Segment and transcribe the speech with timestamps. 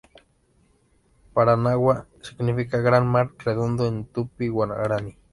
[1.35, 5.13] Paranaguá significa gran mar redondo en tupí-guaraní.